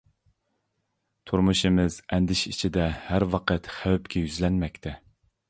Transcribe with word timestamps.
تۇرمۇشىمىز 1.31 1.99
ئەندىشە 2.17 2.55
ئىچىدە 2.55 2.89
ھەر 3.09 3.27
ۋاقىت 3.35 3.71
خەۋپكە 3.77 4.27
يۈزلەنمەكتە. 4.27 4.97